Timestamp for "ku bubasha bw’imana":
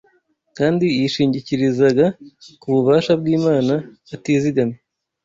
2.61-3.73